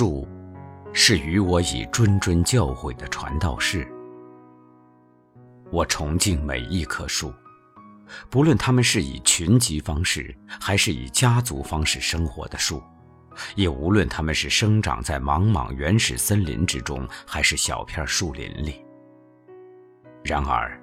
[0.00, 0.26] 树，
[0.94, 3.86] 是与我以谆谆教诲的传道士。
[5.70, 7.30] 我崇敬每一棵树，
[8.30, 12.82] 不论它们是以群集方式，还是以家族方式生活的树，
[13.54, 18.82] 也无论它们是生长在茫茫原始森林之中，还是小片树林里。
[20.24, 20.82] 然而，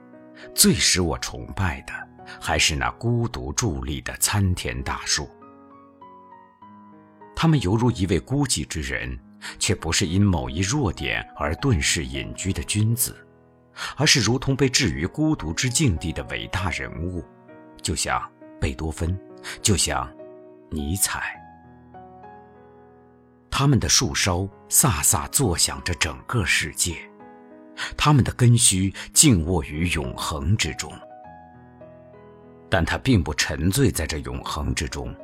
[0.53, 1.93] 最使我崇拜的，
[2.39, 5.27] 还是那孤独伫立的参天大树。
[7.39, 9.15] 他们犹如一位孤寂之人，
[9.59, 13.15] 却不是因某一弱点而遁世隐居的君子，
[13.95, 17.23] 而是如同被置于孤独之境地的伟大人物，
[17.79, 18.19] 就像
[18.59, 19.15] 贝多芬，
[19.61, 20.11] 就像
[20.71, 21.39] 尼采。
[23.51, 26.97] 他们的树梢飒飒作响着整个世界，
[27.95, 30.91] 他们的根须静卧于永恒之中，
[32.67, 35.15] 但他并不沉醉在这永恒之中。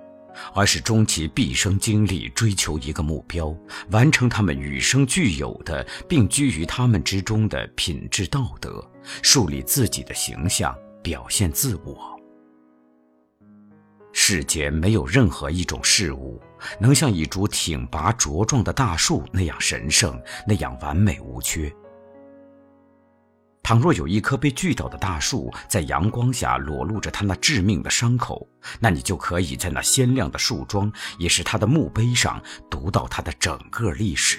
[0.54, 3.56] 而是终其毕生精力追求一个目标，
[3.92, 8.84] 完成他们与生俱有的，并居于他们之中的品质道德，
[9.22, 12.14] 树立自己的形象，表现自我。
[14.12, 16.40] 世间没有任何一种事物，
[16.80, 21.74] 能像一株挺拔茁壮的大树那样神圣，那样完美无缺。
[23.64, 28.46] 倘若有一棵被锯倒的大树在阳光下裸露着它那致命的伤口，
[28.78, 34.38] 那你就可以在那鲜亮的树桩，也是它的墓碑上读到它的整个历史。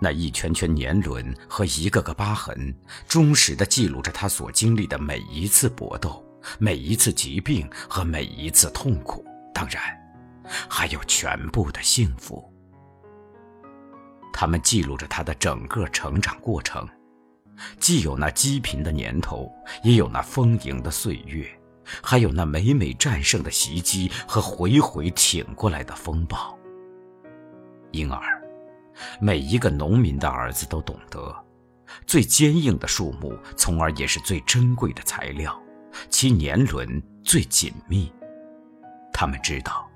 [0.00, 2.74] 那一圈圈年轮和一个个疤痕，
[3.06, 6.24] 忠实地记录着他所经历的每一次搏斗、
[6.58, 9.80] 每一次疾病和每一次痛苦，当然，
[10.68, 12.52] 还有全部的幸福。
[14.32, 16.88] 他们记录着他的整个成长过程。
[17.78, 19.50] 既有那积贫的年头，
[19.82, 21.46] 也有那丰盈的岁月，
[22.02, 26.58] 还有那每每战胜的袭击和回回挺过来的风暴。
[27.90, 28.42] 因而，
[29.20, 31.34] 每一个农民的儿子都懂得，
[32.06, 35.56] 最坚硬的树木，从而也是最珍贵的材料，
[36.08, 38.10] 其年轮最紧密。
[39.12, 39.91] 他们知道。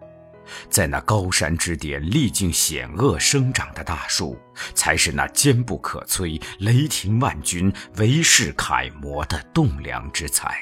[0.69, 4.39] 在那高山之巅历尽险恶生长的大树，
[4.75, 10.59] 才是那坚不可摧、雷霆万钧、为世楷模的栋梁之材。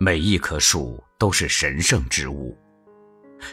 [0.00, 2.56] 每一棵树都是神圣之物，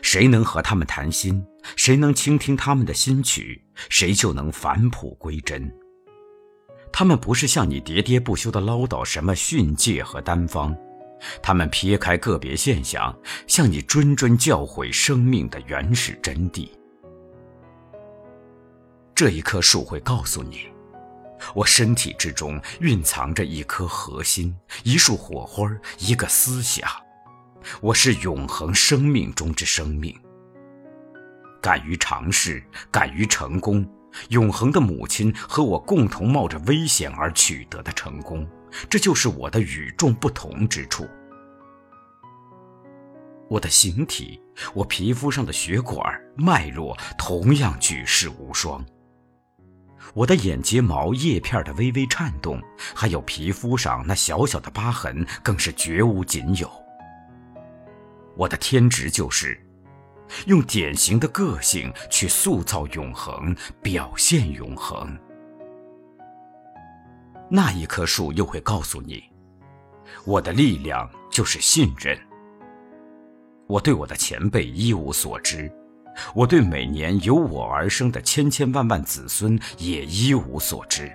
[0.01, 1.43] 谁能和他们谈心，
[1.75, 5.71] 谁能倾听他们的心曲，谁就能返璞归真。
[6.93, 10.73] 他们不是向你喋喋不休地唠叨什么训诫和单方。
[11.41, 13.15] 他们撇开个别现象，
[13.47, 16.69] 向你谆谆教诲生命的原始真谛。
[19.13, 20.67] 这一棵树会告诉你，
[21.53, 25.69] 我身体之中蕴藏着一颗核心，一束火花，
[25.99, 26.89] 一个思想。
[27.81, 30.15] 我是永恒生命中之生命。
[31.61, 33.89] 敢于尝试，敢于成功，
[34.29, 38.47] 永恒的母亲和我共同冒着危险而取得的成功。
[38.89, 41.07] 这就是我的与众不同之处。
[43.47, 44.41] 我的形体，
[44.73, 46.03] 我皮肤上的血管
[46.35, 48.83] 脉络同样举世无双。
[50.13, 52.61] 我的眼睫毛叶片的微微颤动，
[52.95, 56.69] 还有皮肤上那小小的疤痕，更是绝无仅有。
[58.35, 59.59] 我的天职就是，
[60.45, 65.17] 用典型的个性去塑造永恒，表现永恒。
[67.50, 69.23] 那一棵树又会告诉你，
[70.25, 72.17] 我的力量就是信任。
[73.67, 75.72] 我对我的前辈一无所知，
[76.34, 81.11] 我对每年由我而生的千千万万子孙也一无所知。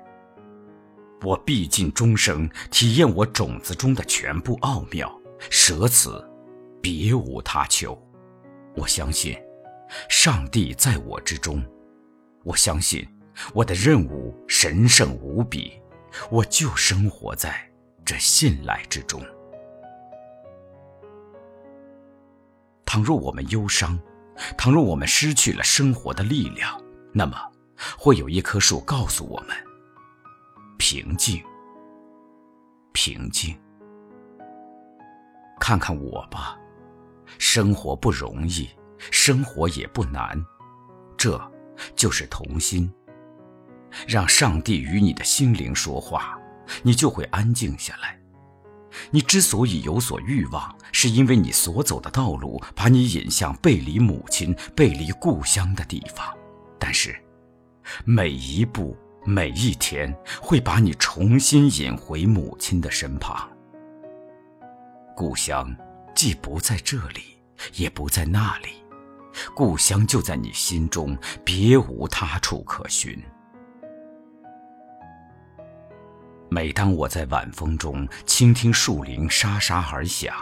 [1.22, 5.12] 我毕尽终生体验我种子中的全部奥妙，
[5.50, 6.24] 舍此，
[6.80, 8.00] 别无他求。
[8.76, 9.36] 我相信，
[10.08, 11.62] 上帝在我之中。
[12.44, 13.06] 我相信，
[13.52, 15.79] 我的任务神圣无比。
[16.30, 17.70] 我就生活在
[18.04, 19.20] 这信赖之中。
[22.84, 23.98] 倘若我们忧伤，
[24.58, 26.80] 倘若我们失去了生活的力量，
[27.12, 27.36] 那么
[27.98, 29.56] 会有一棵树告诉我们：
[30.76, 31.42] 平静，
[32.92, 33.56] 平静。
[35.60, 36.58] 看看我吧，
[37.38, 38.68] 生活不容易，
[38.98, 40.44] 生活也不难，
[41.16, 41.40] 这
[41.94, 42.92] 就是童心。
[44.06, 46.38] 让上帝与你的心灵说话，
[46.82, 48.18] 你就会安静下来。
[49.10, 56.26] 你之所以有所欲望，是因为你所走的道路把你引向背离母亲、背离故乡的地方。
[56.78, 57.14] 但是，
[58.04, 63.48] 每一步、每一天，会把你重新引回母亲的身旁。
[65.16, 65.74] 故乡
[66.14, 67.22] 既不在这里，
[67.74, 68.70] 也不在那里，
[69.54, 73.22] 故乡就在你心中，别无他处可寻。
[76.50, 80.34] 每当我在晚风中倾听树林沙沙而响，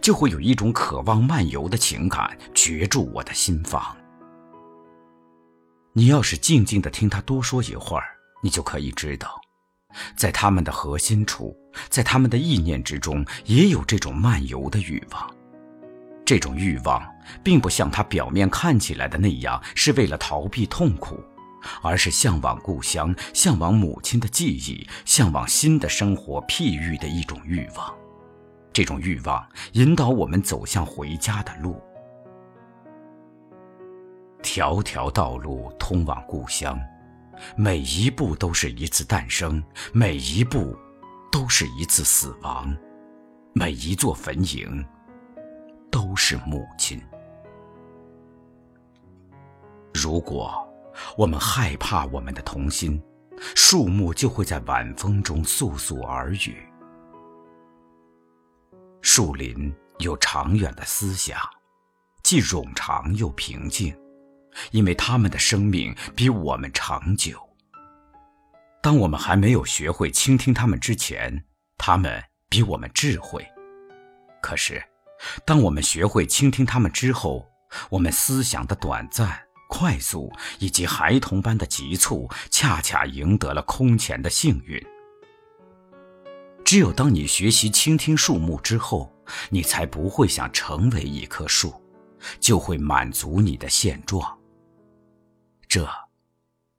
[0.00, 3.94] 就会有一种渴望漫游的情感攫住我的心房。
[5.92, 8.04] 你要是静静的听他多说一会儿，
[8.42, 9.38] 你就可以知道，
[10.16, 11.54] 在他们的核心处，
[11.90, 15.30] 在他们的意念之中，也有这种漫游的欲望。
[16.24, 17.06] 这种欲望，
[17.42, 21.22] 并不像他表面看起来的那样，是为了逃避痛苦。
[21.82, 27.94] 而是向往故乡、向往母亲的记忆、向往新的生活譬喻的一种欲望。
[28.72, 31.80] 这种欲望引导我们走向回家的路。
[34.42, 36.78] 条条道路通往故乡，
[37.56, 39.62] 每一步都是一次诞生，
[39.92, 40.76] 每一步
[41.30, 42.76] 都是一次死亡，
[43.52, 44.84] 每一座坟茔
[45.90, 47.00] 都是母亲。
[49.92, 50.63] 如果。
[51.16, 53.02] 我们害怕我们的童心，
[53.54, 56.56] 树木就会在晚风中簌簌耳语。
[59.02, 61.38] 树林有长远的思想，
[62.22, 63.94] 既冗长又平静，
[64.70, 67.38] 因为它们的生命比我们长久。
[68.82, 71.44] 当我们还没有学会倾听它们之前，
[71.76, 73.46] 它们比我们智慧。
[74.40, 74.82] 可是，
[75.44, 77.46] 当我们学会倾听它们之后，
[77.90, 79.43] 我们思想的短暂。
[79.76, 84.80] 快速以及孩童般的急促，恰恰赢得了空前的幸运。
[86.64, 89.12] 只有当你学习倾听树木之后，
[89.50, 91.74] 你才不会想成为一棵树，
[92.38, 94.38] 就会满足你的现状。
[95.66, 95.84] 这，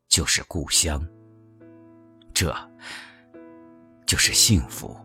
[0.08, 1.06] 就是故乡。
[2.34, 2.56] 这，
[4.06, 4.96] 就是幸福。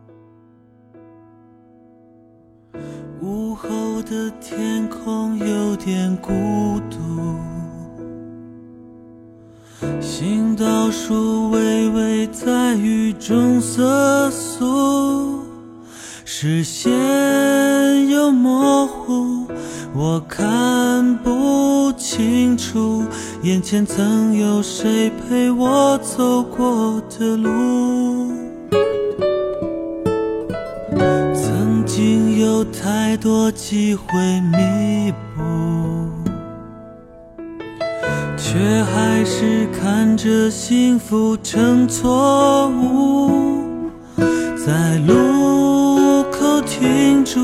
[3.19, 6.31] 午后的天空有点孤
[6.89, 7.60] 独。
[9.99, 15.39] 行道树微微在雨中瑟缩，
[16.23, 16.91] 视线
[18.09, 19.47] 又模糊，
[19.93, 23.03] 我看不清楚
[23.43, 28.31] 眼前曾有谁陪我走过的路。
[31.33, 34.05] 曾经有太多机会
[34.51, 35.90] 弥补。
[38.51, 43.31] 却还是看着幸福成错误，
[44.17, 47.39] 在路口停住。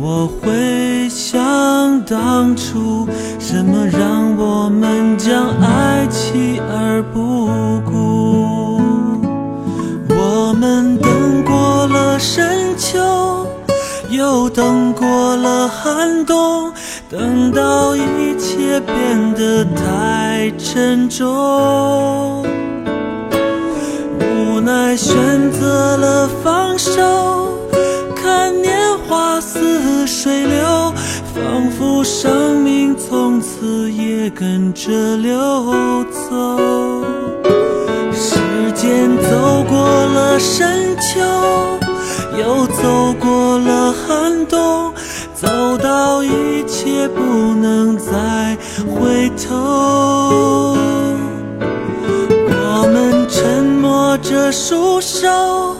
[0.00, 3.06] 我会想当初，
[3.38, 7.50] 什么让我们将爱弃而不
[7.84, 8.80] 顾？
[10.08, 13.46] 我们等过了深秋，
[14.08, 16.72] 又等过了寒冬。
[17.12, 18.00] 等到一
[18.38, 22.42] 切变得太沉重，
[24.18, 25.12] 无奈选
[25.50, 27.58] 择了放手，
[28.16, 28.74] 看年
[29.06, 30.94] 华似水流，
[31.34, 35.38] 仿佛生命从此也跟着流
[36.08, 37.04] 走。
[38.10, 38.38] 时
[38.74, 41.20] 间走过了深秋，
[42.38, 44.90] 又走过了寒冬。
[46.62, 50.76] 一切不能再回头，
[52.46, 55.76] 我们沉默着束手，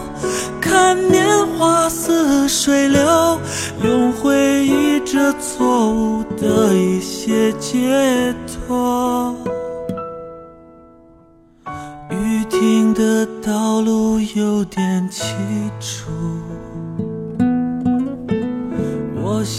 [0.61, 1.25] 看年
[1.57, 3.39] 华似水流，
[3.85, 9.37] 用回忆这错误的一些解脱。
[12.11, 15.23] 雨停的道路有点凄
[15.79, 16.11] 楚。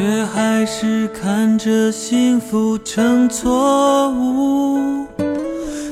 [0.00, 5.06] 却还是看着幸福成错误，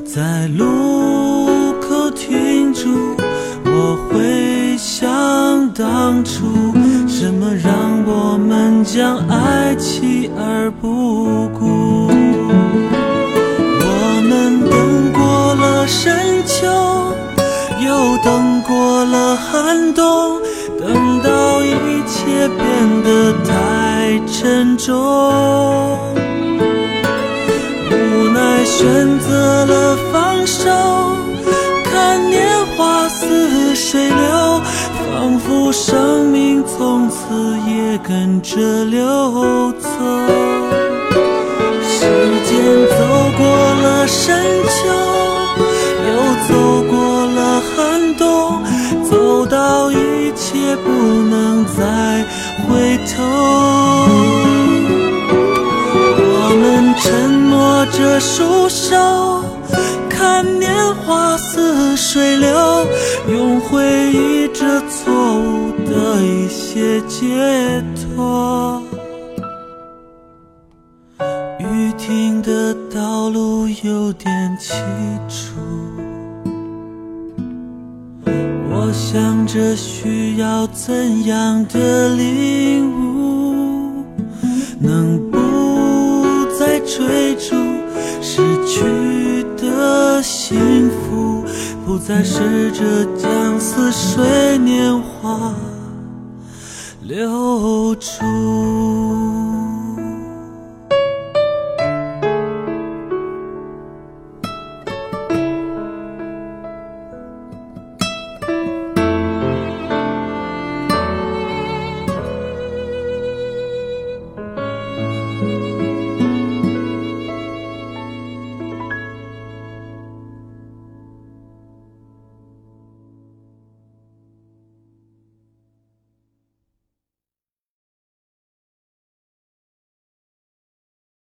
[0.03, 3.15] 在路口停住。
[3.67, 5.07] 我回想
[5.75, 6.47] 当初，
[7.07, 12.09] 什么让我们将爱弃而不顾？
[13.83, 16.67] 我们等过了深秋，
[17.87, 20.41] 又等过了寒冬。
[20.81, 23.53] 等到一切变得太
[24.09, 24.97] 太沉重，
[27.91, 30.71] 无奈选择了放手，
[31.85, 34.63] 看年华似水流，
[35.13, 37.19] 仿佛生命从此
[37.69, 39.91] 也跟着流走。
[41.83, 42.01] 时
[42.47, 42.97] 间走
[43.37, 43.45] 过
[43.83, 44.89] 了深秋，
[46.09, 46.09] 又
[46.49, 48.63] 走过了寒冬，
[49.05, 49.99] 走到一。
[50.41, 52.25] 切不能再
[52.63, 53.17] 回头，
[58.09, 59.45] 着束手，
[60.09, 62.87] 看年华似水流，
[63.29, 68.83] 用回忆这错误的一些解脱。
[71.59, 74.73] 雨停的道路有点凄
[75.29, 75.61] 楚。
[78.71, 84.03] 我想着需要怎样的领悟，
[84.81, 87.55] 能不再追逐
[91.89, 92.85] 不再试着
[93.17, 95.55] 将似水年华
[97.01, 99.38] 留住。